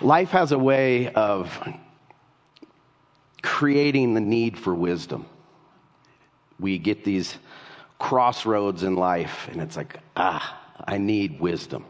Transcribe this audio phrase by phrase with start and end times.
[0.00, 1.58] Life has a way of
[3.42, 5.26] creating the need for wisdom.
[6.60, 7.36] We get these
[7.98, 11.84] crossroads in life, and it's like, ah, I need wisdom.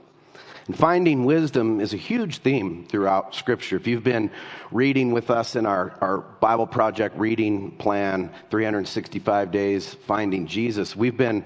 [0.66, 3.76] And finding wisdom is a huge theme throughout Scripture.
[3.76, 4.30] If you've been
[4.70, 11.16] reading with us in our, our Bible Project reading plan, 365 days, Finding Jesus, we've
[11.16, 11.44] been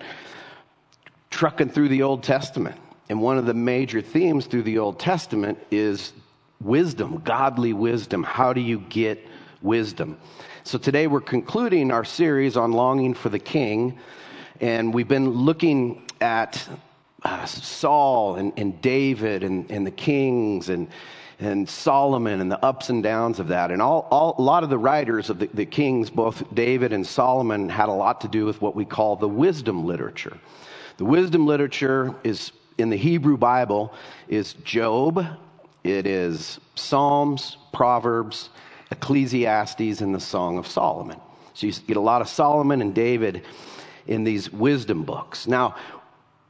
[1.31, 2.77] trucking through the Old Testament.
[3.09, 6.13] And one of the major themes through the Old Testament is
[6.65, 8.23] wisdom, godly wisdom.
[8.23, 9.27] How do you get
[9.61, 10.19] wisdom?
[10.65, 13.99] So today we're concluding our series on longing for the king.
[14.61, 16.67] And we've been looking at
[17.25, 20.89] uh, Saul and, and David and, and the kings and,
[21.41, 23.71] and Solomon and the ups and downs of that.
[23.73, 27.05] And all, all, a lot of the writers of the, the kings, both David and
[27.05, 30.39] Solomon, had a lot to do with what we call the wisdom literature.
[30.99, 33.93] The wisdom literature is in the Hebrew Bible
[34.29, 35.27] is Job,
[35.85, 38.51] it is Psalms, Proverbs,
[38.91, 41.19] Ecclesiastes, and the Song of Solomon.
[41.55, 43.45] So you get a lot of Solomon and David
[44.07, 45.47] in these wisdom books.
[45.47, 45.77] Now,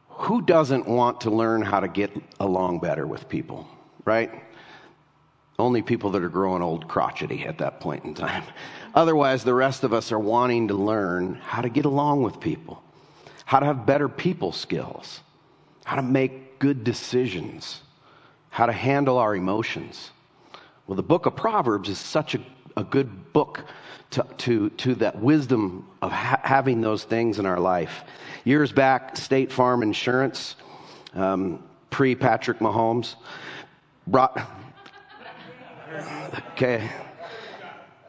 [0.09, 3.67] who doesn't want to learn how to get along better with people,
[4.05, 4.31] right?
[5.59, 8.45] Only people that are growing old crotchety at that point in time.
[8.95, 12.83] Otherwise, the rest of us are wanting to learn how to get along with people,
[13.45, 15.21] how to have better people skills,
[15.85, 17.81] how to make good decisions,
[18.53, 20.11] how to handle our emotions.
[20.87, 22.41] Well, the book of Proverbs is such a,
[22.77, 23.65] a good book
[24.11, 28.05] to, to, to that wisdom of ha- having those things in our life.
[28.45, 30.57] Years back, State Farm Insurance,
[31.15, 33.15] um, pre Patrick Mahomes,
[34.07, 34.39] brought.
[36.53, 36.91] Okay.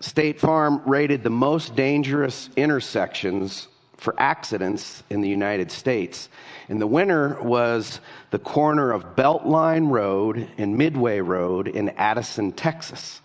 [0.01, 3.69] State Farm rated the most dangerous intersections
[4.03, 6.27] for accidents in the United States.
[6.67, 8.01] And the winner was
[8.31, 13.21] the corner of Beltline Road and Midway Road in Addison, Texas.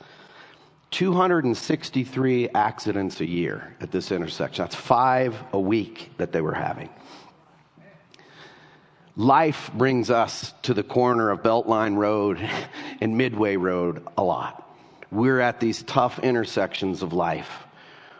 [0.93, 4.62] 263 accidents a year at this intersection.
[4.62, 6.88] That's five a week that they were having.
[9.17, 12.38] Life brings us to the corner of Beltline Road
[13.00, 14.65] and Midway Road a lot.
[15.11, 17.65] We're at these tough intersections of life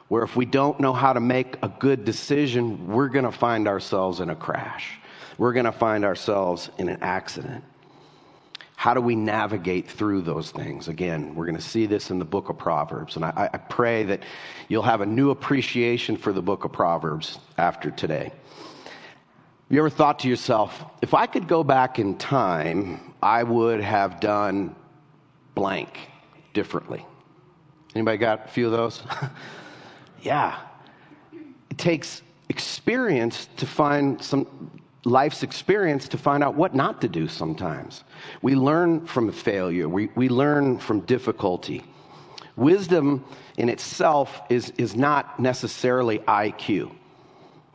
[0.09, 3.69] where if we don't know how to make a good decision, we're going to find
[3.69, 4.99] ourselves in a crash.
[5.37, 7.63] We're going to find ourselves in an accident.
[8.75, 10.89] How do we navigate through those things?
[10.89, 13.17] Again, we're going to see this in the book of Proverbs.
[13.17, 14.23] And I, I, pray that
[14.69, 18.31] you'll have a new appreciation for the book of Proverbs after today.
[18.85, 23.81] Have you ever thought to yourself, if I could go back in time, I would
[23.81, 24.77] have done
[25.57, 25.99] blank
[26.55, 27.05] differently?
[27.97, 29.03] Anybody got a few of those?
[30.23, 30.59] Yeah.
[31.71, 34.71] It takes experience to find some
[35.05, 38.05] life's experience to find out what not to do sometimes.
[38.43, 41.85] We learn from failure, we, we learn from difficulty.
[42.57, 43.25] Wisdom
[43.57, 46.93] in itself is, is not necessarily IQ,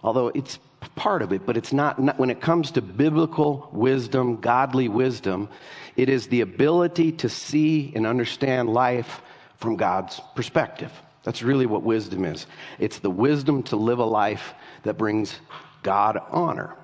[0.04, 0.60] although it's
[0.96, 5.48] part of it, but it's not, not, when it comes to biblical wisdom, godly wisdom,
[5.96, 9.22] it is the ability to see and understand life
[9.58, 10.92] from God's perspective.
[11.24, 12.46] That's really what wisdom is.
[12.80, 14.54] It's the wisdom to live a life
[14.84, 15.40] that brings
[15.82, 16.76] God honor.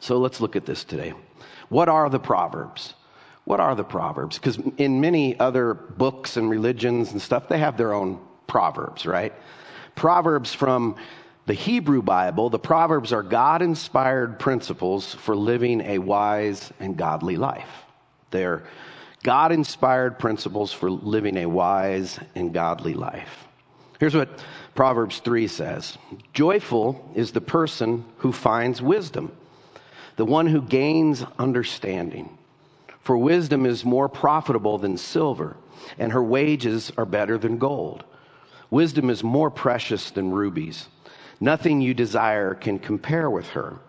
[0.00, 1.12] So let's look at this today.
[1.68, 2.94] What are the Proverbs?
[3.44, 4.38] What are the Proverbs?
[4.38, 9.32] Because in many other books and religions and stuff, they have their own Proverbs, right?
[9.94, 10.96] Proverbs from
[11.46, 17.36] the Hebrew Bible, the Proverbs are God inspired principles for living a wise and godly
[17.36, 17.84] life.
[18.30, 18.64] They're
[19.26, 23.48] God inspired principles for living a wise and godly life.
[23.98, 24.28] Here's what
[24.76, 25.98] Proverbs 3 says
[26.32, 29.36] Joyful is the person who finds wisdom,
[30.14, 32.38] the one who gains understanding.
[33.00, 35.56] For wisdom is more profitable than silver,
[35.98, 38.04] and her wages are better than gold.
[38.70, 40.86] Wisdom is more precious than rubies.
[41.40, 43.80] Nothing you desire can compare with her.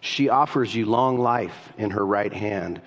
[0.00, 2.80] She offers you long life in her right hand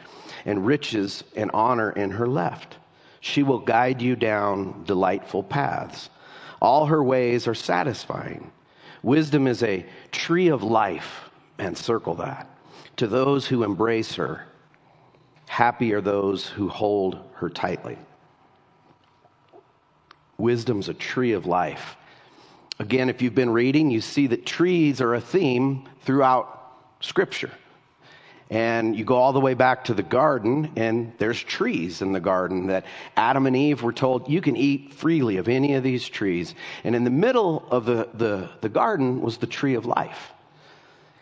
[0.45, 2.77] and riches and honor in her left.
[3.21, 6.09] She will guide you down delightful paths.
[6.62, 8.51] All her ways are satisfying.
[9.03, 12.50] Wisdom is a tree of life, and circle that.
[12.97, 14.45] To those who embrace her,
[15.47, 17.97] happy are those who hold her tightly.
[20.38, 21.97] Wisdom's a tree of life.
[22.80, 26.56] Again, if you've been reading, you see that trees are a theme throughout
[27.01, 27.51] Scripture.
[28.50, 32.19] And you go all the way back to the garden, and there's trees in the
[32.19, 32.86] garden that
[33.16, 36.56] Adam and Eve were told, you can eat freely of any of these trees.
[36.84, 40.31] And in the middle of the, the, the garden was the tree of life.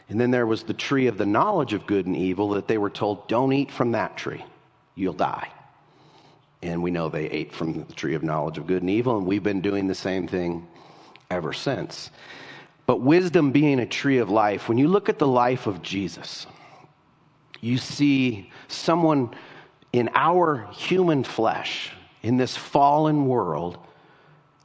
[0.10, 2.78] And then there was the tree of the knowledge of good and evil that they
[2.78, 4.46] were told, don't eat from that tree,
[4.96, 5.50] you'll die.
[6.62, 9.28] And we know they ate from the tree of knowledge of good and evil, and
[9.28, 10.66] we've been doing the same thing
[11.30, 12.10] ever since.
[12.86, 16.48] But wisdom being a tree of life, when you look at the life of Jesus,
[17.62, 19.32] you see someone
[19.94, 23.78] in our human flesh, in this fallen world,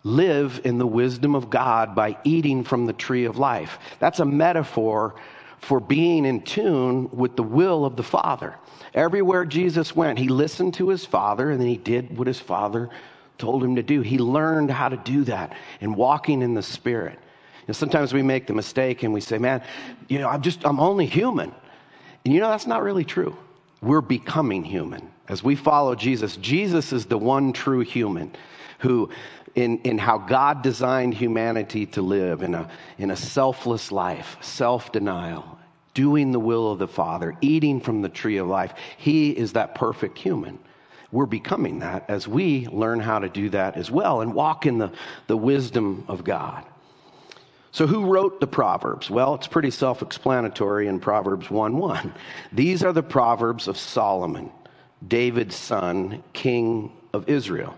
[0.05, 3.79] live in the wisdom of God by eating from the tree of life.
[3.99, 5.15] That's a metaphor
[5.59, 8.57] for being in tune with the will of the Father.
[8.95, 12.91] Everywhere Jesus went, he listened to his Father and then he did what his Father
[13.39, 14.03] told him to do.
[14.03, 17.19] He learned how to do that and walking in the Spirit.
[17.69, 19.63] And sometimes we make the mistake and we say, man,
[20.09, 21.55] you know, I'm just, I'm only human.
[22.25, 23.37] And you know, that's not really true.
[23.81, 25.11] We're becoming human.
[25.29, 28.35] As we follow Jesus, Jesus is the one true human
[28.79, 29.11] who,
[29.55, 34.93] in, in how God designed humanity to live in a, in a selfless life, self
[34.93, 35.59] denial,
[35.95, 39.75] doing the will of the Father, eating from the tree of life, he is that
[39.75, 40.59] perfect human.
[41.11, 44.79] We're becoming that as we learn how to do that as well and walk in
[44.79, 44.93] the,
[45.27, 46.65] the wisdom of God.
[47.73, 49.09] So, who wrote the Proverbs?
[49.09, 52.15] Well, it's pretty self explanatory in Proverbs 1 1.
[52.53, 54.53] These are the Proverbs of Solomon,
[55.09, 57.75] David's son, king of Israel.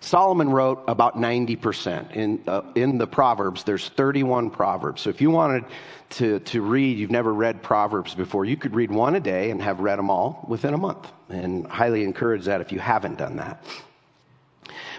[0.00, 2.12] Solomon wrote about 90%.
[2.12, 5.02] In, uh, in the Proverbs, there's 31 Proverbs.
[5.02, 5.64] So if you wanted
[6.10, 9.60] to, to read, you've never read Proverbs before, you could read one a day and
[9.60, 11.12] have read them all within a month.
[11.28, 13.62] And highly encourage that if you haven't done that.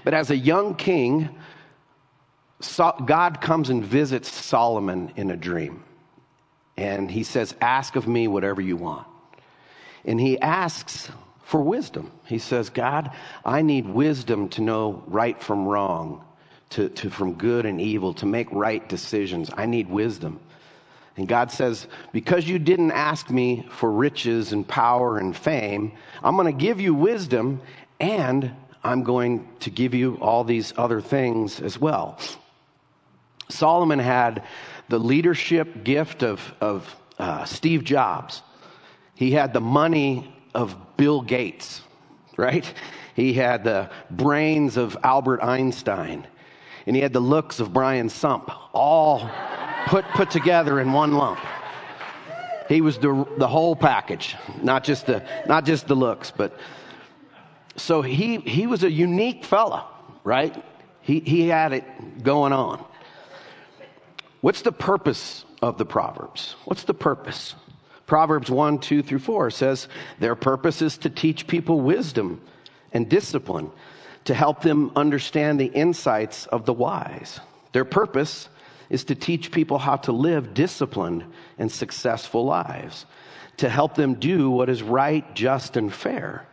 [0.04, 1.30] But as a young king,
[3.06, 5.84] God comes and visits Solomon in a dream.
[6.78, 9.08] And he says, Ask of me whatever you want.
[10.06, 11.12] And he asks
[11.44, 12.12] for wisdom.
[12.25, 13.12] He says, God,
[13.46, 16.24] I need wisdom to know right from wrong,
[16.72, 19.50] to, to from good and evil, to make right decisions.
[19.56, 20.40] I need wisdom.
[21.18, 25.92] And God says, Because you didn't ask me for riches and power and fame,
[26.24, 27.62] I'm going to give you wisdom
[28.00, 28.52] and
[28.84, 32.18] I'm going to give you all these other things as well.
[33.51, 34.44] Solomon had
[34.89, 38.42] the leadership gift of, of uh, Steve Jobs.
[39.15, 41.81] He had the money of Bill Gates,
[42.38, 42.71] right?
[43.15, 46.27] He had the brains of Albert Einstein.
[46.88, 49.30] And he had the looks of Brian Sump, all
[49.86, 51.39] put, put together in one lump.
[52.68, 56.57] He was the, the whole package, not just the, not just the looks, but
[57.75, 59.88] so he, he was a unique fella,
[60.24, 60.63] right?
[61.01, 62.83] He, he had it going on.
[64.42, 66.56] What's the purpose of the Proverbs?
[66.66, 67.54] What's the purpose?
[68.08, 69.88] Proverbs 1, 2 through 4 says
[70.20, 72.42] their purpose is to teach people wisdom
[72.92, 73.72] and discipline,
[74.26, 77.40] to help them understand the insights of the wise.
[77.72, 78.50] Their purpose
[78.90, 81.24] is to teach people how to live disciplined
[81.60, 83.06] and successful lives,
[83.58, 86.46] to help them do what is right, just, and fair.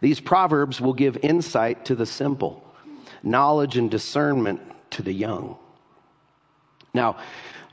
[0.00, 2.64] These proverbs will give insight to the simple,
[3.22, 4.60] knowledge and discernment
[4.92, 5.56] to the young.
[6.94, 7.16] Now,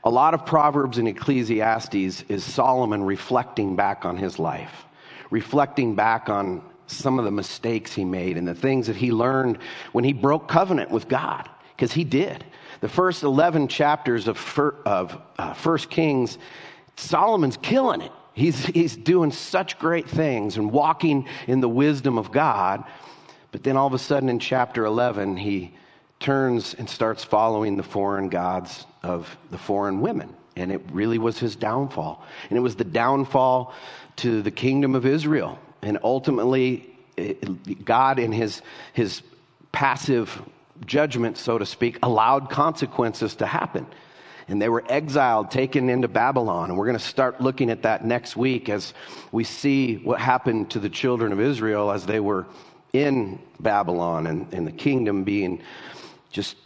[0.02, 4.86] a lot of Proverbs and Ecclesiastes is Solomon reflecting back on his life,
[5.30, 9.58] reflecting back on some of the mistakes he made and the things that he learned
[9.92, 12.46] when he broke covenant with God, because he did.
[12.80, 16.38] The first 11 chapters of, of uh, First Kings,
[16.96, 18.12] Solomon's killing it.
[18.32, 22.84] He's, he's doing such great things and walking in the wisdom of God.
[23.52, 25.74] But then all of a sudden in chapter 11, he
[26.20, 30.34] turns and starts following the foreign gods of the foreign women.
[30.56, 32.24] And it really was his downfall.
[32.48, 33.74] And it was the downfall
[34.16, 35.58] to the kingdom of Israel.
[35.82, 36.90] And ultimately,
[37.84, 39.22] God, in his, his
[39.72, 40.42] passive
[40.84, 43.86] judgment, so to speak, allowed consequences to happen.
[44.48, 46.70] And they were exiled, taken into Babylon.
[46.70, 48.92] And we're going to start looking at that next week as
[49.30, 52.46] we see what happened to the children of Israel as they were
[52.92, 55.62] in Babylon and, and the kingdom being
[56.30, 56.56] just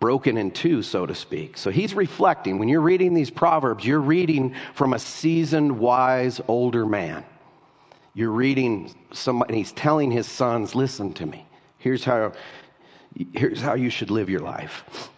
[0.00, 1.58] broken in two, so to speak.
[1.58, 2.58] So he's reflecting.
[2.58, 7.24] When you're reading these Proverbs, you're reading from a seasoned, wise, older man.
[8.14, 11.46] You're reading somebody, he's telling his sons, listen to me.
[11.78, 12.32] Here's how,
[13.32, 15.10] here's how you should live your life.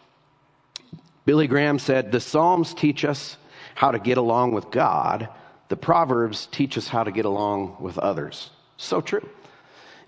[1.25, 3.37] Billy Graham said, The Psalms teach us
[3.75, 5.29] how to get along with God,
[5.69, 8.51] the Proverbs teach us how to get along with others.
[8.77, 9.27] So true.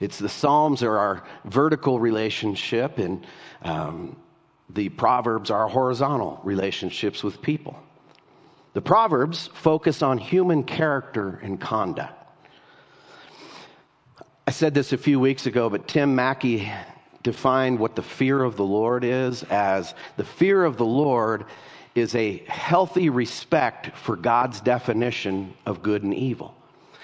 [0.00, 3.24] It's the Psalms are our vertical relationship, and
[3.62, 4.16] um,
[4.74, 7.78] the Proverbs are horizontal relationships with people.
[8.74, 12.14] The Proverbs focus on human character and conduct.
[14.46, 16.70] I said this a few weeks ago, but Tim Mackie
[17.22, 21.44] defined what the fear of the Lord is as the fear of the Lord
[21.94, 26.56] is a healthy respect for God's definition of good and evil.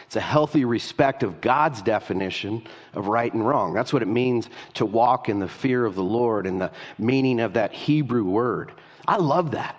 [0.09, 3.75] It's a healthy respect of God's definition of right and wrong.
[3.75, 7.41] That's what it means to walk in the fear of the Lord and the meaning
[7.41, 8.73] of that Hebrew word.
[9.07, 9.77] I love that.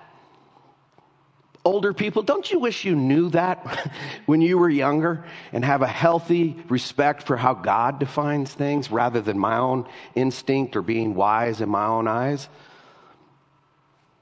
[1.65, 3.91] Older people, don't you wish you knew that
[4.27, 9.21] when you were younger and have a healthy respect for how God defines things rather
[9.21, 12.47] than my own instinct or being wise in my own eyes?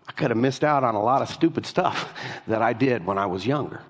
[0.08, 2.14] I could have missed out on a lot of stupid stuff
[2.48, 3.82] that I did when I was younger.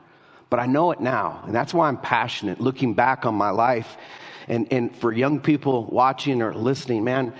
[0.50, 3.98] But I know it now, and that's why I'm passionate looking back on my life.
[4.48, 7.34] And, and for young people watching or listening, man,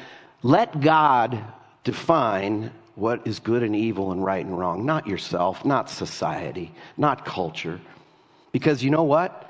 [0.44, 1.42] let God
[1.84, 7.24] define what is good and evil and right and wrong, not yourself, not society, not
[7.24, 7.80] culture.
[8.52, 9.44] Because you know what?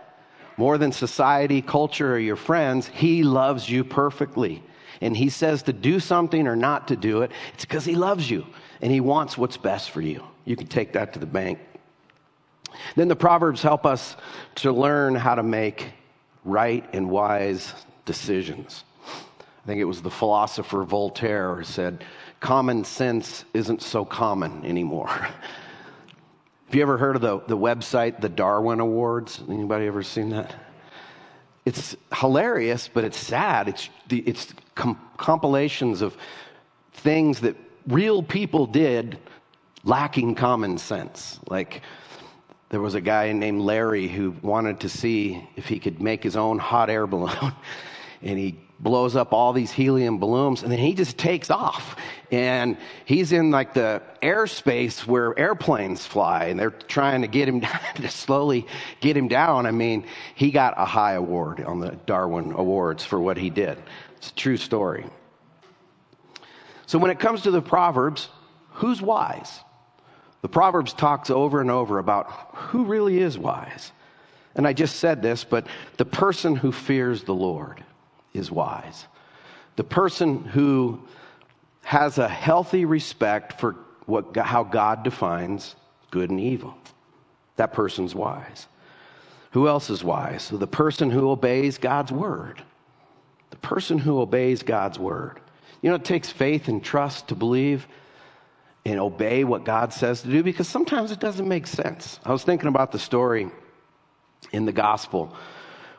[0.57, 4.61] More than society, culture, or your friends, He loves you perfectly.
[5.01, 8.29] And He says to do something or not to do it, it's because He loves
[8.29, 8.45] you
[8.81, 10.23] and He wants what's best for you.
[10.45, 11.59] You can take that to the bank.
[12.95, 14.15] Then the Proverbs help us
[14.55, 15.91] to learn how to make
[16.43, 17.73] right and wise
[18.05, 18.83] decisions.
[19.05, 22.03] I think it was the philosopher Voltaire who said,
[22.39, 25.07] Common sense isn't so common anymore.
[26.67, 29.41] Have you ever heard of the, the website, the Darwin Awards?
[29.49, 30.53] Anybody ever seen that?
[31.65, 33.67] It's hilarious, but it's sad.
[33.67, 36.15] It's, the, it's com- compilations of
[36.93, 37.55] things that
[37.87, 39.17] real people did
[39.83, 41.39] lacking common sense.
[41.49, 41.81] Like,
[42.69, 46.35] there was a guy named Larry who wanted to see if he could make his
[46.35, 47.53] own hot air balloon.
[48.21, 51.95] and he blows up all these helium balloons and then he just takes off.
[52.29, 57.59] And he's in like the airspace where airplanes fly and they're trying to get him
[57.61, 58.67] down, to slowly
[58.99, 59.65] get him down.
[59.65, 60.05] I mean,
[60.35, 63.81] he got a high award on the Darwin Awards for what he did.
[64.17, 65.05] It's a true story.
[66.85, 68.29] So when it comes to the Proverbs,
[68.71, 69.59] who's wise?
[70.41, 73.91] The Proverbs talks over and over about who really is wise.
[74.55, 75.67] And I just said this, but
[75.97, 77.83] the person who fears the Lord
[78.33, 79.07] is wise.
[79.75, 81.01] The person who
[81.83, 83.75] has a healthy respect for
[84.05, 85.75] what, how God defines
[86.11, 86.75] good and evil.
[87.55, 88.67] That person's wise.
[89.51, 90.49] Who else is wise?
[90.49, 92.61] The person who obeys God's word.
[93.49, 95.39] The person who obeys God's word.
[95.81, 97.87] You know, it takes faith and trust to believe
[98.87, 102.21] and obey what God says to do because sometimes it doesn't make sense.
[102.23, 103.49] I was thinking about the story
[104.53, 105.35] in the gospel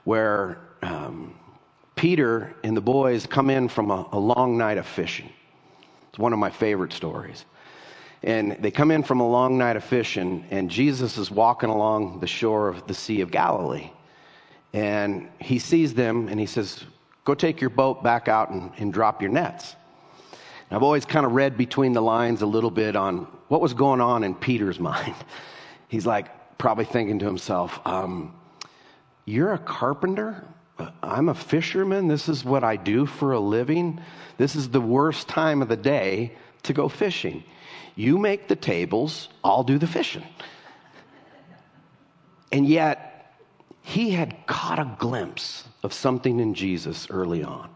[0.05, 1.35] where um,
[1.97, 5.29] Peter and the boys come in from a, a long night of fishing.
[6.09, 7.45] It's one of my favorite stories.
[8.23, 12.21] And they come in from a long night of fishing, and Jesus is walking along
[12.21, 13.91] the shore of the Sea of Galilee.
[14.73, 16.85] And he sees them and he says,
[17.25, 19.77] Go take your boat back out and, and drop your nets.
[20.69, 23.75] And I've always kind of read between the lines a little bit on what was
[23.75, 25.15] going on in Peter's mind.
[25.89, 28.35] He's like, probably thinking to himself, um,
[29.25, 30.45] You're a carpenter?
[31.03, 32.07] I'm a fisherman.
[32.07, 34.01] This is what I do for a living.
[34.37, 37.43] This is the worst time of the day to go fishing.
[37.97, 40.23] You make the tables, I'll do the fishing.
[42.53, 43.35] And yet,
[43.83, 47.71] he had caught a glimpse of something in Jesus early on.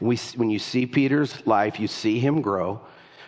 [0.00, 2.80] We, when you see Peter's life, you see him grow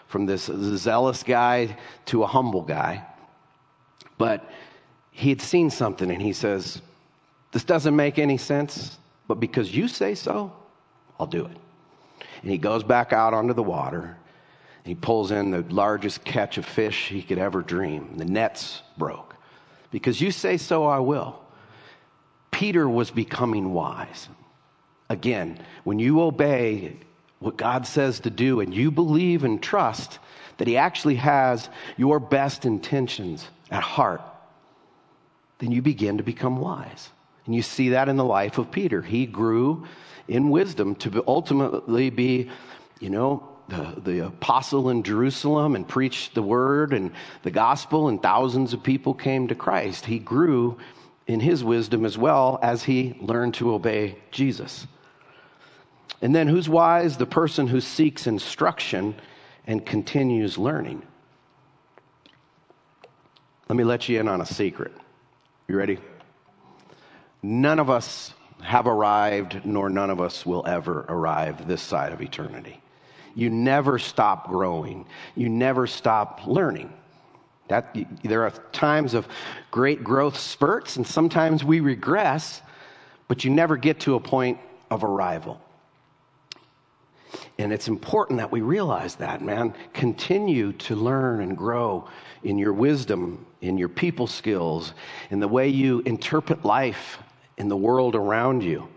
[0.06, 3.04] from this zealous guy to a humble guy.
[4.18, 4.48] But
[5.10, 6.82] he had seen something and he says,
[7.52, 10.52] This doesn't make any sense, but because you say so,
[11.18, 11.56] I'll do it.
[12.42, 14.16] And he goes back out onto the water.
[14.84, 18.16] And he pulls in the largest catch of fish he could ever dream.
[18.16, 19.34] The nets broke.
[19.90, 21.40] Because you say so, I will.
[22.50, 24.28] Peter was becoming wise.
[25.10, 26.96] Again, when you obey
[27.40, 30.20] what God says to do and you believe and trust
[30.58, 34.22] that He actually has your best intentions at heart,
[35.58, 37.10] then you begin to become wise.
[37.44, 39.02] And you see that in the life of Peter.
[39.02, 39.84] He grew
[40.28, 42.48] in wisdom to ultimately be,
[43.00, 47.10] you know, the, the apostle in Jerusalem and preach the word and
[47.42, 50.06] the gospel, and thousands of people came to Christ.
[50.06, 50.78] He grew
[51.26, 54.86] in his wisdom as well as he learned to obey Jesus.
[56.22, 57.16] And then who's wise?
[57.16, 59.14] The person who seeks instruction
[59.66, 61.02] and continues learning.
[63.68, 64.92] Let me let you in on a secret.
[65.68, 65.98] You ready?
[67.42, 72.20] None of us have arrived, nor none of us will ever arrive this side of
[72.20, 72.80] eternity.
[73.34, 76.92] You never stop growing, you never stop learning.
[77.68, 79.28] That, there are times of
[79.70, 82.60] great growth spurts, and sometimes we regress,
[83.28, 84.58] but you never get to a point
[84.90, 85.60] of arrival.
[87.58, 89.74] And it's important that we realize that, man.
[89.92, 92.08] Continue to learn and grow
[92.42, 94.94] in your wisdom, in your people skills,
[95.30, 97.18] in the way you interpret life
[97.58, 98.88] in the world around you.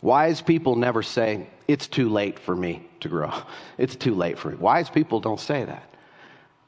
[0.00, 3.32] Wise people never say, It's too late for me to grow.
[3.78, 4.56] It's too late for me.
[4.56, 5.94] Wise people don't say that.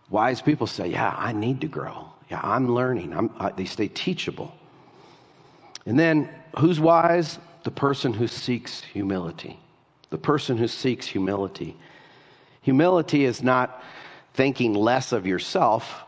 [0.08, 2.08] Wise people say, Yeah, I need to grow.
[2.30, 3.12] Yeah, I'm learning.
[3.12, 4.54] I'm, uh, they stay teachable.
[5.84, 7.38] And then, who's wise?
[7.64, 9.58] The person who seeks humility.
[10.14, 11.76] The person who seeks humility.
[12.62, 13.83] Humility is not
[14.35, 16.04] thinking less of yourself,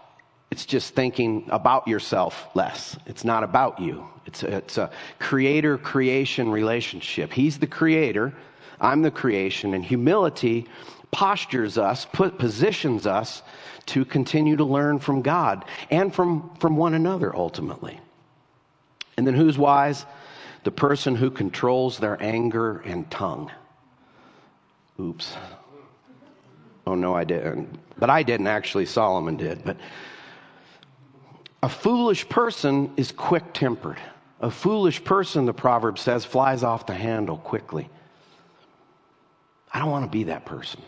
[0.48, 2.96] it's just thinking about yourself less.
[3.06, 4.06] It's not about you.
[4.24, 7.32] It's a, it's a creator creation relationship.
[7.32, 8.32] He's the creator,
[8.80, 10.68] I'm the creation, and humility
[11.10, 13.42] postures us, put, positions us
[13.86, 17.98] to continue to learn from God and from, from one another ultimately.
[19.16, 20.06] And then who's wise?
[20.62, 23.50] The person who controls their anger and tongue.
[25.00, 25.34] Oops.
[26.86, 27.78] Oh, no, I didn't.
[27.98, 28.86] But I didn't actually.
[28.86, 29.64] Solomon did.
[29.64, 29.76] But
[31.62, 33.98] a foolish person is quick tempered.
[34.40, 37.88] A foolish person, the proverb says, flies off the handle quickly.
[39.72, 40.80] I don't want to be that person.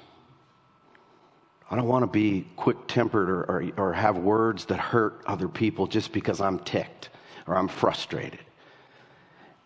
[1.70, 5.48] I don't want to be quick tempered or, or, or, have words that hurt other
[5.48, 7.10] people just because I'm ticked
[7.46, 8.40] or I'm frustrated.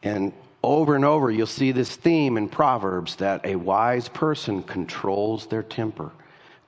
[0.03, 0.33] And
[0.63, 5.63] over and over, you'll see this theme in Proverbs that a wise person controls their
[5.63, 6.13] temper,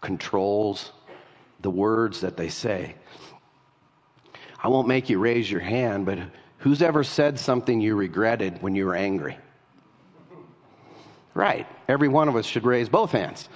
[0.00, 0.90] controls
[1.60, 2.94] the words that they say.
[4.62, 6.18] I won't make you raise your hand, but
[6.58, 9.36] who's ever said something you regretted when you were angry?
[11.34, 11.66] Right.
[11.88, 13.48] Every one of us should raise both hands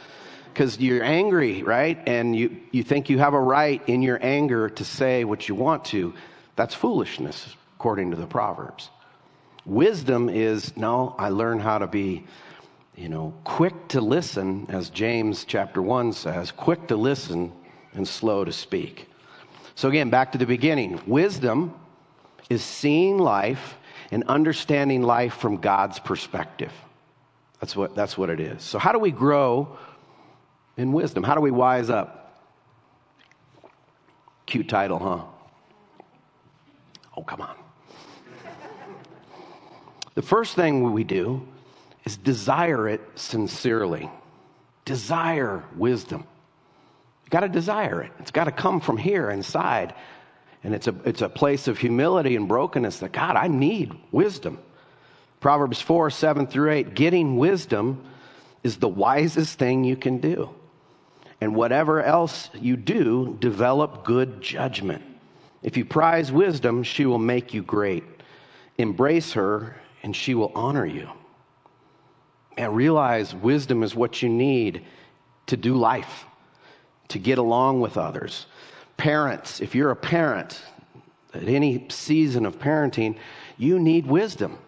[0.53, 1.99] because you're angry, right?
[2.07, 5.55] And you, you think you have a right in your anger to say what you
[5.55, 6.15] want to.
[6.57, 8.91] That's foolishness, according to the Proverbs.
[9.69, 12.25] Wisdom is no, I learn how to be,
[12.97, 17.53] you know, quick to listen, as James chapter 1 says, quick to listen
[17.93, 19.09] and slow to speak.
[19.75, 21.01] So, again, back to the beginning.
[21.07, 21.75] Wisdom
[22.51, 23.77] is seeing life
[24.11, 26.73] and understanding life from God's perspective.
[27.61, 28.63] That's what, that's what it is.
[28.63, 29.79] So, how do we grow
[30.79, 31.25] in wisdom.
[31.25, 32.41] How do we wise up?
[34.47, 35.25] Cute title, huh?
[37.17, 37.55] Oh, come on.
[40.19, 41.47] The first thing we do
[42.05, 44.11] is desire it sincerely.
[44.85, 46.27] Desire wisdom.
[47.25, 48.11] You got to desire it.
[48.19, 49.95] It's got to come from here inside.
[50.65, 54.59] And it's a, it's a place of humility and brokenness that, God, I need wisdom.
[55.39, 58.03] Proverbs 4 7 through 8 getting wisdom
[58.65, 60.51] is the wisest thing you can do.
[61.41, 65.05] And whatever else you do, develop good judgment.
[65.63, 68.03] If you prize wisdom, she will make you great.
[68.79, 71.09] Embrace her, and she will honor you.
[72.57, 74.85] And realize wisdom is what you need
[75.47, 76.27] to do life,
[77.09, 78.47] to get along with others.
[78.97, 80.61] Parents, if you're a parent
[81.33, 83.17] at any season of parenting,
[83.57, 84.59] you need wisdom.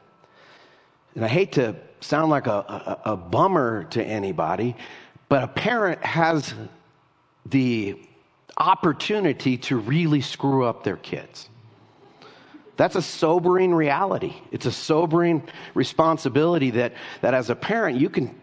[1.15, 4.77] And I hate to sound like a, a, a bummer to anybody,
[5.29, 6.55] but a parent has
[7.45, 8.01] the
[8.57, 11.50] opportunity to really screw up their kids.
[12.81, 14.33] That's a sobering reality.
[14.53, 18.35] It's a sobering responsibility that, that as a parent, you can,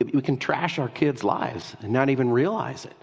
[0.00, 2.96] we can trash our kids' lives and not even realize it.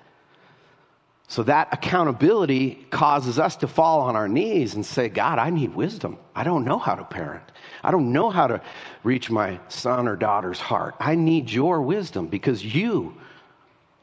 [1.30, 5.74] So that accountability causes us to fall on our knees and say, God, I need
[5.74, 6.18] wisdom.
[6.36, 7.50] I don't know how to parent.
[7.82, 8.60] I don't know how to
[9.06, 10.96] reach my son or daughter's heart.
[11.00, 13.16] I need your wisdom because you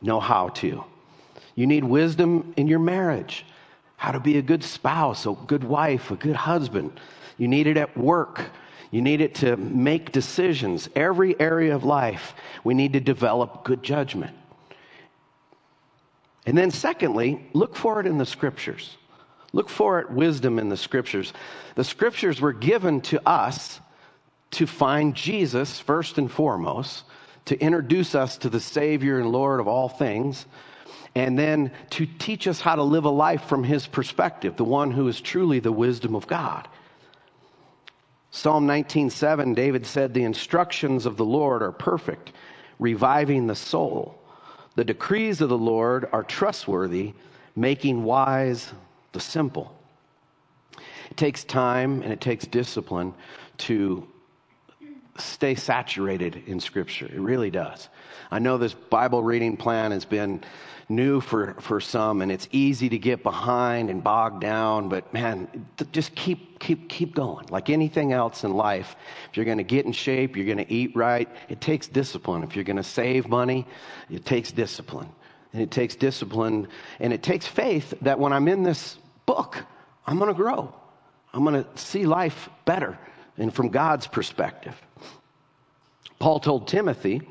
[0.00, 0.82] know how to.
[1.54, 3.44] You need wisdom in your marriage,
[4.02, 6.90] how to be a good spouse, a good wife, a good husband.
[7.38, 8.50] You need it at work.
[8.90, 10.88] You need it to make decisions.
[10.96, 12.34] Every area of life,
[12.64, 14.34] we need to develop good judgment.
[16.46, 18.96] And then, secondly, look for it in the scriptures.
[19.52, 21.32] Look for it, wisdom in the scriptures.
[21.76, 23.78] The scriptures were given to us
[24.50, 27.04] to find Jesus first and foremost,
[27.44, 30.46] to introduce us to the Savior and Lord of all things,
[31.14, 34.90] and then to teach us how to live a life from His perspective, the one
[34.90, 36.68] who is truly the wisdom of God.
[38.30, 42.32] Psalm 19:7 David said the instructions of the Lord are perfect
[42.78, 44.18] reviving the soul
[44.74, 47.12] the decrees of the Lord are trustworthy
[47.54, 48.72] making wise
[49.12, 49.76] the simple
[51.10, 53.12] it takes time and it takes discipline
[53.58, 54.08] to
[55.18, 57.06] stay saturated in Scripture.
[57.06, 57.88] It really does.
[58.30, 60.42] I know this Bible reading plan has been
[60.88, 65.66] new for, for some, and it's easy to get behind and bogged down, but man,
[65.92, 67.46] just keep, keep, keep going.
[67.50, 68.96] Like anything else in life,
[69.30, 72.42] if you're going to get in shape, you're going to eat right, it takes discipline.
[72.42, 73.66] If you're going to save money,
[74.10, 75.08] it takes discipline.
[75.52, 76.68] And it takes discipline,
[77.00, 78.96] and it takes faith that when I'm in this
[79.26, 79.62] book,
[80.06, 80.74] I'm going to grow.
[81.34, 82.98] I'm going to see life better
[83.42, 84.80] and from God's perspective.
[86.20, 87.22] Paul told Timothy,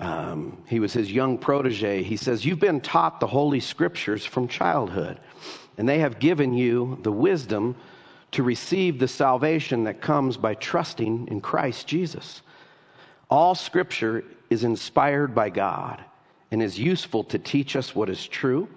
[0.00, 4.46] um, he was his young protege, he says, You've been taught the Holy Scriptures from
[4.48, 5.18] childhood,
[5.78, 7.74] and they have given you the wisdom
[8.32, 12.42] to receive the salvation that comes by trusting in Christ Jesus.
[13.30, 16.04] All Scripture is inspired by God
[16.50, 18.68] and is useful to teach us what is true,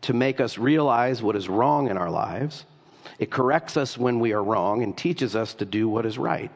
[0.00, 2.64] to make us realize what is wrong in our lives.
[3.18, 6.50] It corrects us when we are wrong and teaches us to do what is right.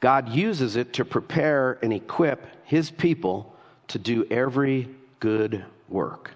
[0.00, 3.54] God uses it to prepare and equip his people
[3.88, 4.88] to do every
[5.20, 6.32] good work.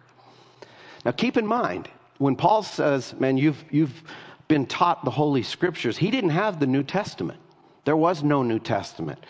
[1.05, 4.03] Now, keep in mind, when Paul says, man, you've, you've
[4.49, 7.41] been taught the Holy Scriptures, he didn't have the New Testament.
[7.85, 9.25] There was no New Testament.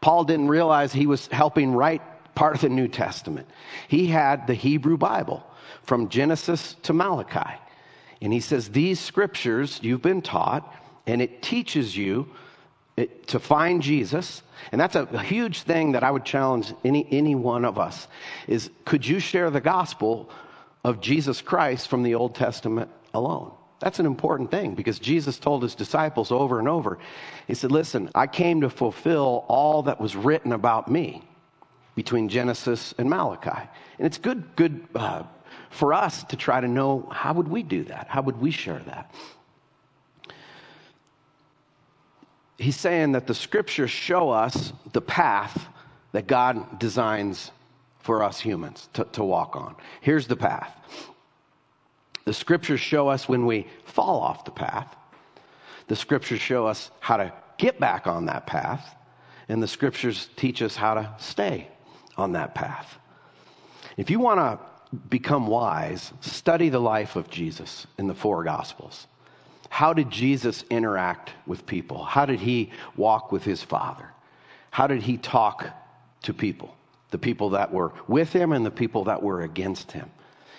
[0.00, 2.02] Paul didn't realize he was helping write
[2.34, 3.46] part of the New Testament.
[3.88, 5.44] He had the Hebrew Bible
[5.82, 7.58] from Genesis to Malachi.
[8.20, 10.74] And he says, These scriptures you've been taught,
[11.06, 12.28] and it teaches you
[12.96, 14.42] it, to find Jesus.
[14.72, 18.08] And that's a, a huge thing that I would challenge any, any one of us
[18.46, 20.30] is could you share the gospel
[20.84, 23.52] of Jesus Christ from the Old Testament alone?
[23.80, 26.98] That's an important thing because Jesus told his disciples over and over.
[27.46, 31.22] He said, Listen, I came to fulfill all that was written about me
[31.94, 33.68] between Genesis and Malachi.
[33.98, 35.22] And it's good, good uh,
[35.70, 38.06] for us to try to know how would we do that?
[38.08, 39.14] How would we share that?
[42.58, 45.66] He's saying that the scriptures show us the path
[46.12, 47.52] that God designs
[48.00, 49.76] for us humans to, to walk on.
[50.00, 50.70] Here's the path.
[52.26, 54.94] The scriptures show us when we fall off the path.
[55.86, 58.94] The scriptures show us how to get back on that path.
[59.48, 61.68] And the scriptures teach us how to stay
[62.16, 62.98] on that path.
[63.96, 64.69] If you want to
[65.08, 69.06] become wise, study the life of Jesus in the four Gospels.
[69.68, 72.02] How did Jesus interact with people?
[72.02, 74.10] How did he walk with his Father?
[74.70, 75.66] How did he talk
[76.22, 76.76] to people?
[77.12, 80.10] The people that were with him and the people that were against him.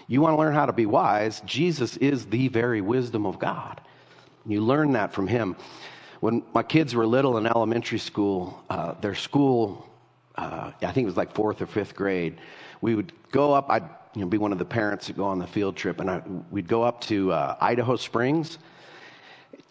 [0.08, 1.42] You want to learn how to be wise?
[1.46, 3.82] Jesus is the very wisdom of God.
[4.46, 5.56] You learn that from him.
[6.20, 9.90] When my kids were little in elementary school, uh, their school,
[10.36, 12.40] uh, I think it was like fourth or fifth grade,
[12.80, 13.70] we would go up.
[13.70, 16.10] I'd you know, be one of the parents that go on the field trip, and
[16.10, 18.58] I, we'd go up to uh, Idaho Springs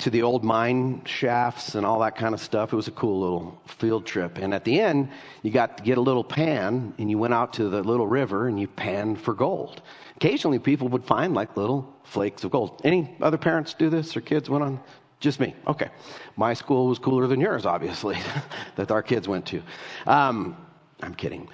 [0.01, 2.73] to the old mine shafts and all that kind of stuff.
[2.73, 4.39] It was a cool little field trip.
[4.39, 5.11] And at the end,
[5.43, 8.49] you got to get a little pan and you went out to the little river
[8.49, 9.83] and you panned for gold.
[10.17, 12.81] Occasionally, people would find like little flakes of gold.
[12.83, 14.81] Any other parents do this or kids went on?
[15.21, 15.55] Just me.
[15.67, 15.91] Okay.
[16.37, 18.17] My school was cooler than yours, obviously,
[18.77, 19.63] that our kids went to.
[20.07, 20.57] Um,
[21.03, 21.47] I'm kidding.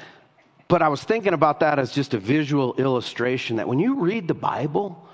[0.68, 4.26] But I was thinking about that as just a visual illustration that when you read
[4.26, 5.06] the Bible,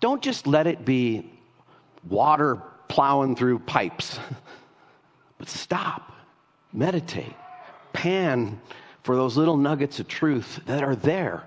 [0.00, 1.30] don't just let it be
[2.08, 4.18] water plowing through pipes,
[5.38, 6.12] but stop,
[6.72, 7.34] meditate,
[7.92, 8.60] pan
[9.02, 11.44] for those little nuggets of truth that are there.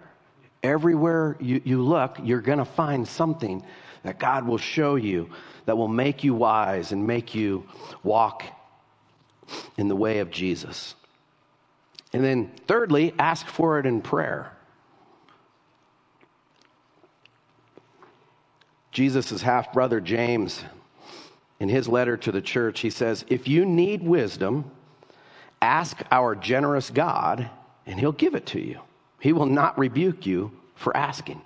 [0.63, 3.63] Everywhere you, you look, you're going to find something
[4.03, 5.29] that God will show you
[5.65, 7.63] that will make you wise and make you
[8.03, 8.43] walk
[9.77, 10.95] in the way of Jesus.
[12.13, 14.51] And then, thirdly, ask for it in prayer.
[18.91, 20.63] Jesus' half brother James,
[21.59, 24.71] in his letter to the church, he says, If you need wisdom,
[25.61, 27.49] ask our generous God,
[27.85, 28.79] and he'll give it to you.
[29.19, 31.41] He will not rebuke you for asking.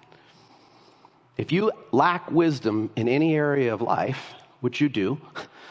[1.38, 5.20] If you lack wisdom in any area of life, which you do,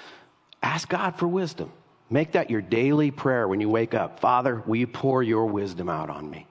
[0.63, 1.73] ask God for wisdom.
[2.13, 4.21] Make that your daily prayer when you wake up.
[4.21, 6.47] Father, will you pour your wisdom out on me?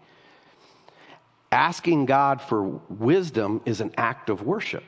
[1.52, 4.84] Asking God for wisdom is an act of worship.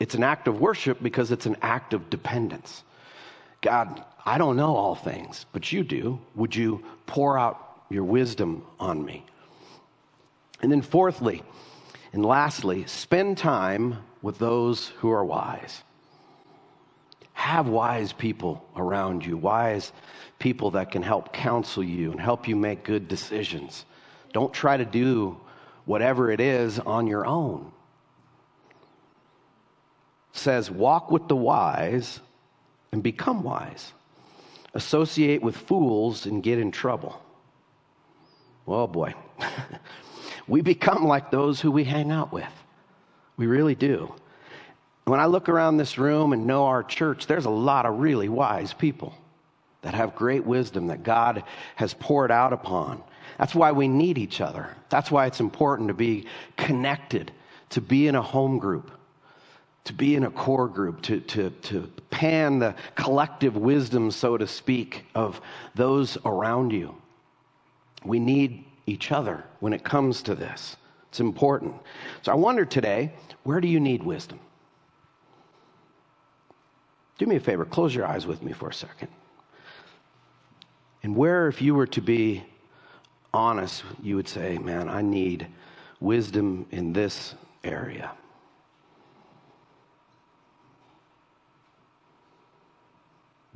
[0.00, 2.82] It's an act of worship because it's an act of dependence.
[3.60, 6.18] God, I don't know all things, but you do.
[6.34, 9.24] Would you pour out your wisdom on me?
[10.60, 11.44] And then, fourthly
[12.12, 15.84] and lastly, spend time with those who are wise.
[17.50, 19.90] Have wise people around you, wise
[20.38, 23.84] people that can help counsel you and help you make good decisions.
[24.32, 25.36] Don't try to do
[25.84, 27.72] whatever it is on your own.
[30.32, 32.20] It says, walk with the wise
[32.92, 33.94] and become wise.
[34.72, 37.20] Associate with fools and get in trouble.
[38.64, 39.14] Well, boy,
[40.46, 42.52] we become like those who we hang out with.
[43.36, 44.14] We really do.
[45.06, 48.28] When I look around this room and know our church, there's a lot of really
[48.28, 49.14] wise people
[49.82, 51.44] that have great wisdom that God
[51.76, 53.02] has poured out upon.
[53.38, 54.76] That's why we need each other.
[54.90, 57.32] That's why it's important to be connected,
[57.70, 58.90] to be in a home group.
[59.84, 64.46] to be in a core group, to, to, to pan the collective wisdom, so to
[64.46, 65.40] speak, of
[65.74, 66.94] those around you.
[68.04, 70.76] We need each other when it comes to this.
[71.08, 71.74] It's important.
[72.22, 73.12] So I wonder today,
[73.44, 74.40] where do you need wisdom?
[77.20, 79.08] Do me a favor, close your eyes with me for a second.
[81.02, 82.42] And where, if you were to be
[83.34, 85.46] honest, you would say, Man, I need
[86.00, 88.12] wisdom in this area.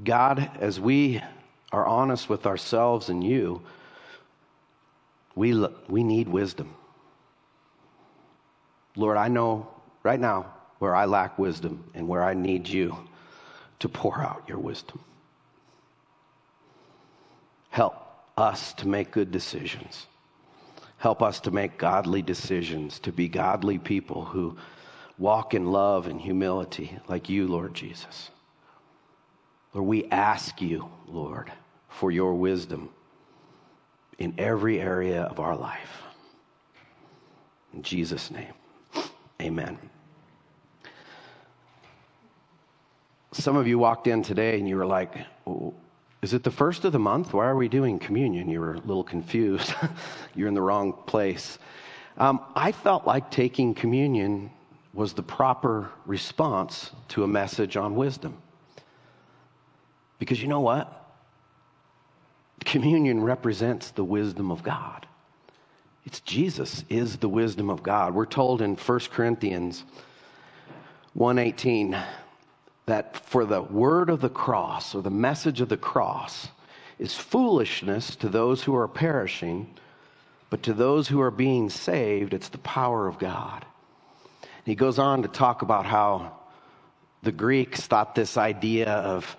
[0.04, 1.22] God, as we
[1.72, 3.62] are honest with ourselves and you,
[5.34, 6.74] we, we need wisdom.
[8.94, 9.70] Lord, I know
[10.02, 12.94] right now where I lack wisdom and where I need you
[13.80, 15.00] to pour out your wisdom.
[17.70, 17.96] Help
[18.36, 20.06] us to make good decisions.
[20.98, 24.56] Help us to make godly decisions, to be godly people who
[25.18, 28.30] walk in love and humility like you, Lord Jesus.
[29.72, 31.52] Lord, we ask you, Lord,
[31.88, 32.90] for your wisdom
[34.18, 36.02] in every area of our life.
[37.72, 38.54] In Jesus' name,
[39.42, 39.78] amen.
[43.34, 45.12] Some of you walked in today and you were like,
[46.22, 47.34] is it the first of the month?
[47.34, 48.48] Why are we doing communion?
[48.48, 49.74] You were a little confused.
[50.36, 51.58] You're in the wrong place.
[52.16, 54.50] Um, I felt like taking communion
[54.92, 58.40] was the proper response to a message on wisdom.
[60.20, 61.16] Because you know what?
[62.64, 65.06] Communion represents the wisdom of God.
[66.06, 68.14] It's Jesus is the wisdom of God.
[68.14, 69.82] We're told in 1 Corinthians
[71.14, 72.00] 118
[72.86, 76.48] that for the word of the cross or the message of the cross
[76.98, 79.74] is foolishness to those who are perishing,
[80.50, 83.64] but to those who are being saved, it's the power of God.
[84.42, 86.32] And he goes on to talk about how
[87.22, 89.36] the Greeks thought this idea of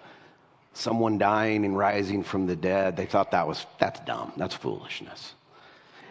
[0.74, 5.36] someone dying and rising from the dead, they thought that was, that's dumb, that's foolishness.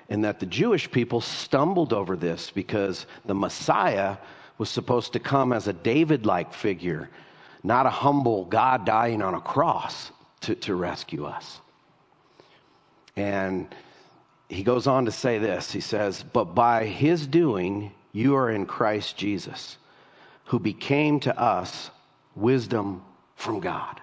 [0.09, 4.16] And that the Jewish people stumbled over this because the Messiah
[4.59, 7.11] was supposed to come as a David like figure,
[7.62, 10.12] not a humble God dying on a cross
[10.43, 11.61] to, to rescue us.
[13.17, 13.75] And
[14.49, 18.67] he goes on to say this He says, But by his doing, you are in
[18.67, 19.77] Christ Jesus,
[20.47, 21.90] who became to us
[22.37, 23.03] wisdom
[23.37, 24.01] from God.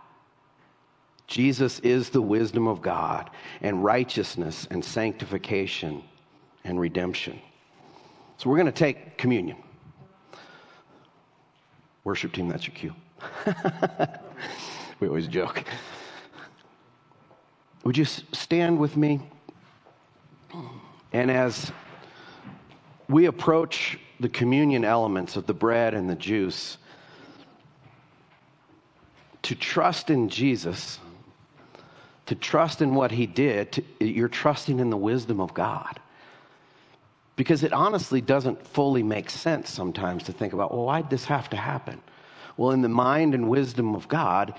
[1.28, 3.30] Jesus is the wisdom of God
[3.62, 6.04] and righteousness and sanctification
[6.66, 7.40] and redemption.
[8.38, 9.58] So we're going to take communion.
[12.04, 12.96] Worship team, that's your cue.
[15.00, 15.64] we always joke.
[17.84, 19.22] Would you stand with me?
[21.14, 21.72] And as
[23.08, 26.78] we approach the communion elements of the bread and the juice,
[29.44, 31.00] to trust in Jesus
[32.32, 36.00] to trust in what he did, to, you're trusting in the wisdom of God.
[37.36, 41.50] Because it honestly doesn't fully make sense sometimes to think about, well, why'd this have
[41.52, 42.02] to happen?
[42.58, 44.54] Well, in the mind and wisdom of God,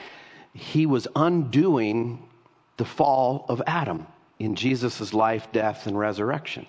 [0.54, 2.28] he was undoing
[2.76, 4.06] the fall of Adam
[4.38, 6.66] in Jesus' life, death, and resurrection.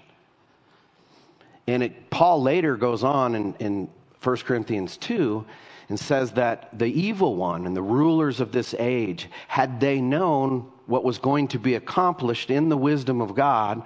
[1.66, 3.90] And it, Paul later goes on in, in
[4.22, 5.46] 1 Corinthians 2
[5.90, 10.72] and says that the evil one and the rulers of this age, had they known
[10.86, 13.84] what was going to be accomplished in the wisdom of God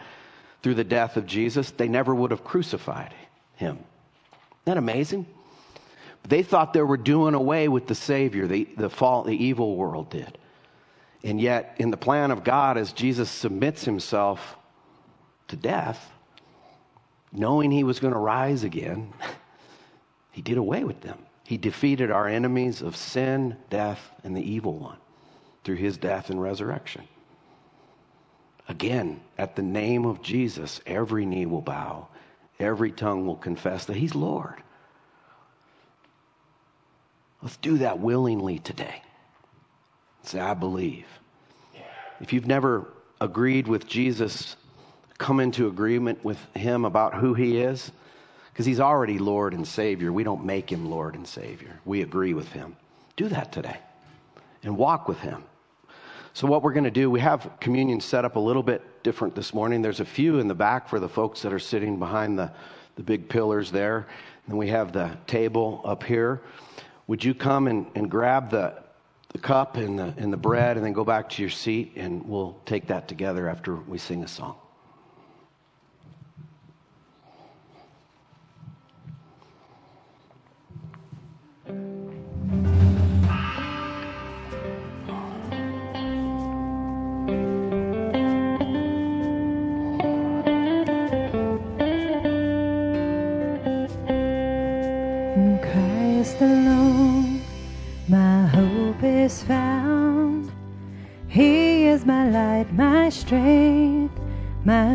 [0.62, 3.14] through the death of Jesus, they never would have crucified
[3.56, 3.78] him.
[3.78, 5.26] Isn't that amazing?
[6.28, 10.10] They thought they were doing away with the Savior, the, the, fall, the evil world
[10.10, 10.38] did.
[11.24, 14.58] And yet, in the plan of God, as Jesus submits himself
[15.48, 16.12] to death,
[17.32, 19.14] knowing he was going to rise again,
[20.32, 21.20] he did away with them.
[21.44, 24.98] He defeated our enemies of sin, death, and the evil one
[25.64, 27.08] through his death and resurrection.
[28.68, 32.08] Again, at the name of Jesus, every knee will bow,
[32.60, 34.56] every tongue will confess that he's Lord.
[37.42, 39.02] Let's do that willingly today.
[40.24, 41.06] Say, I believe.
[42.20, 42.88] If you've never
[43.22, 44.56] agreed with Jesus,
[45.18, 47.92] come into agreement with him about who he is,
[48.52, 50.12] because he's already Lord and Savior.
[50.12, 52.76] We don't make him Lord and Savior, we agree with him.
[53.16, 53.78] Do that today
[54.64, 55.44] and walk with him.
[56.38, 59.34] So, what we're going to do, we have communion set up a little bit different
[59.34, 59.82] this morning.
[59.82, 62.52] There's a few in the back for the folks that are sitting behind the,
[62.96, 64.06] the big pillars there.
[64.46, 66.44] And we have the table up here.
[67.08, 68.76] Would you come and, and grab the,
[69.30, 72.24] the cup and the, and the bread and then go back to your seat and
[72.24, 74.58] we'll take that together after we sing a song.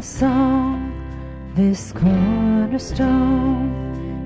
[0.03, 0.93] Song,
[1.55, 3.71] this cornerstone,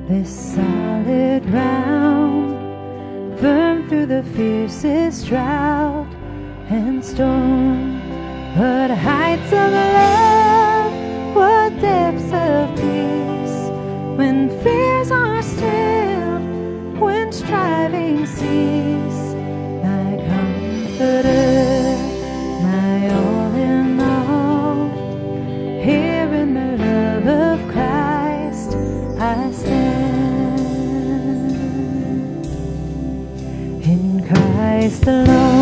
[0.09, 6.11] this solid ground, firm through the fiercest drought
[6.71, 8.01] and storm.
[8.57, 10.93] What heights of love,
[11.37, 13.69] what depths of peace,
[14.17, 19.35] when fears are stilled, when striving cease,
[19.85, 21.56] my comforter,
[35.07, 35.56] Christ alone,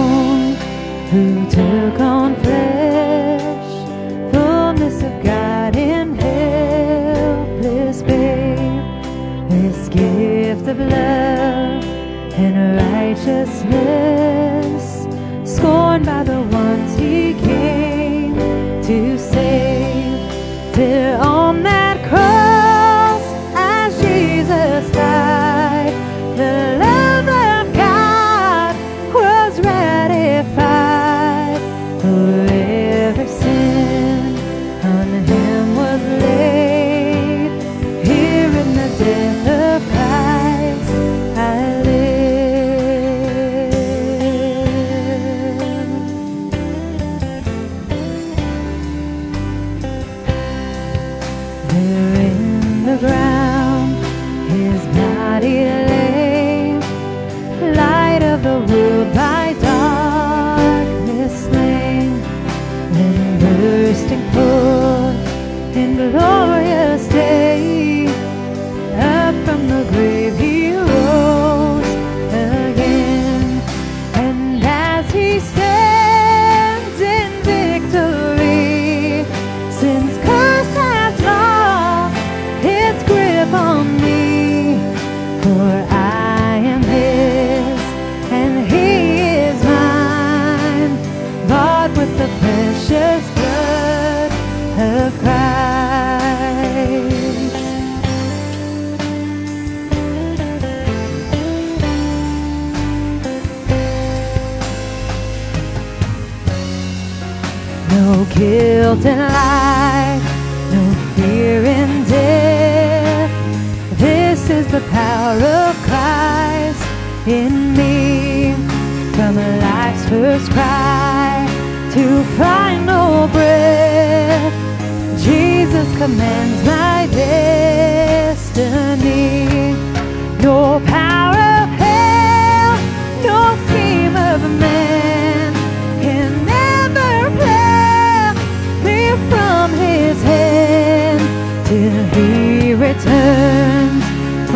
[141.75, 144.05] till he returns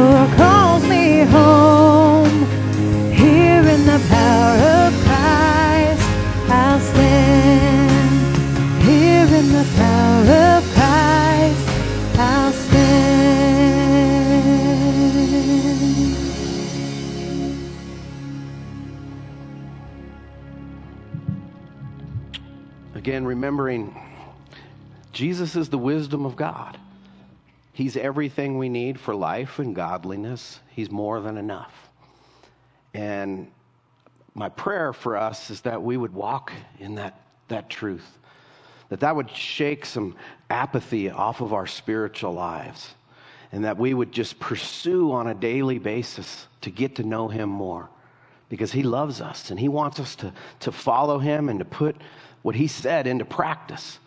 [0.04, 2.46] or calls me home.
[3.12, 6.08] Here in the power of Christ,
[6.48, 8.36] I'll stand.
[8.82, 11.68] Here in the power of Christ,
[12.18, 12.78] I'll stand.
[22.94, 23.92] Again, remembering
[25.12, 26.78] Jesus is the wisdom of God.
[27.78, 30.58] He's everything we need for life and godliness.
[30.66, 31.72] He's more than enough.
[32.92, 33.52] And
[34.34, 38.18] my prayer for us is that we would walk in that, that truth,
[38.88, 40.16] that that would shake some
[40.50, 42.96] apathy off of our spiritual lives,
[43.52, 47.48] and that we would just pursue on a daily basis to get to know Him
[47.48, 47.88] more
[48.48, 51.94] because He loves us and He wants us to, to follow Him and to put
[52.42, 54.00] what He said into practice.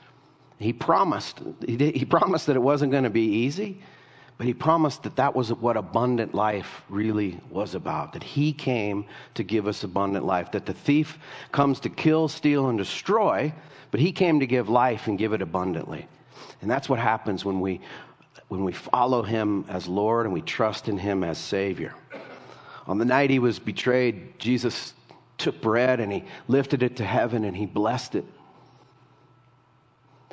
[0.61, 3.81] He promised, he, did, he promised that it wasn't going to be easy,
[4.37, 8.13] but he promised that that was what abundant life really was about.
[8.13, 9.05] That he came
[9.35, 10.51] to give us abundant life.
[10.51, 11.19] That the thief
[11.51, 13.53] comes to kill, steal, and destroy,
[13.91, 16.07] but he came to give life and give it abundantly.
[16.61, 17.81] And that's what happens when we,
[18.47, 21.93] when we follow him as Lord and we trust in him as Savior.
[22.87, 24.93] On the night he was betrayed, Jesus
[25.37, 28.25] took bread and he lifted it to heaven and he blessed it.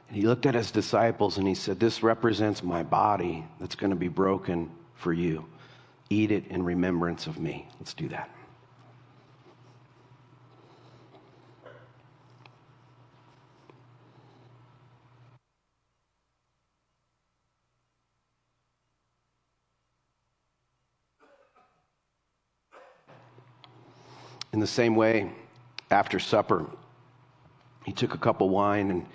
[0.09, 3.90] And he looked at his disciples and he said, This represents my body that's going
[3.90, 5.44] to be broken for you.
[6.11, 7.68] Eat it in remembrance of me.
[7.78, 8.30] Let's do that.
[24.54, 25.30] In the same way,
[25.90, 26.64] after supper,
[27.84, 29.06] he took a cup of wine and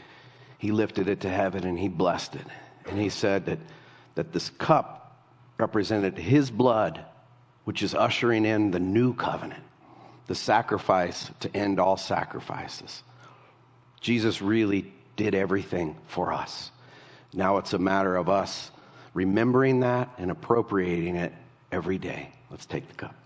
[0.64, 2.48] he lifted it to heaven and he blessed it.
[2.90, 3.60] And he said that,
[4.16, 5.20] that this cup
[5.58, 7.04] represented his blood,
[7.66, 9.62] which is ushering in the new covenant,
[10.28, 13.04] the sacrifice to end all sacrifices.
[14.00, 16.72] Jesus really did everything for us.
[17.34, 18.72] Now it's a matter of us
[19.14, 21.34] remembering that and appropriating it
[21.74, 22.32] every day.
[22.50, 23.23] Let's take the cup.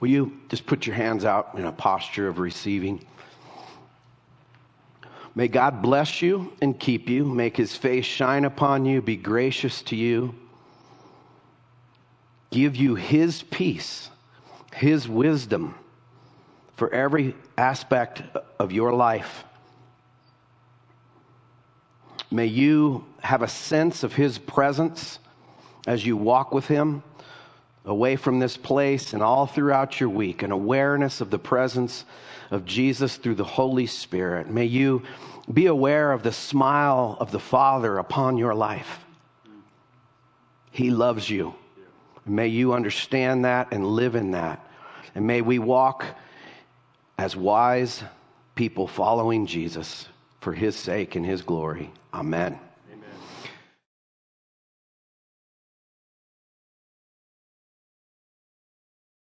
[0.00, 3.04] Will you just put your hands out in a posture of receiving?
[5.34, 9.82] May God bless you and keep you, make his face shine upon you, be gracious
[9.82, 10.34] to you,
[12.50, 14.10] give you his peace,
[14.72, 15.74] his wisdom
[16.76, 18.22] for every aspect
[18.58, 19.44] of your life.
[22.30, 25.18] May you have a sense of his presence
[25.86, 27.02] as you walk with him
[27.84, 32.04] away from this place and all throughout your week, an awareness of the presence
[32.50, 34.48] of Jesus through the Holy Spirit.
[34.48, 35.02] May you
[35.52, 39.00] be aware of the smile of the Father upon your life.
[40.70, 41.54] He loves you.
[42.26, 44.66] May you understand that and live in that.
[45.14, 46.06] And may we walk
[47.18, 48.02] as wise
[48.54, 50.08] people following Jesus
[50.40, 51.92] for his sake and his glory.
[52.12, 52.58] Amen.